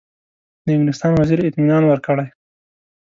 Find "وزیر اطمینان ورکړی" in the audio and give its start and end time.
1.15-2.27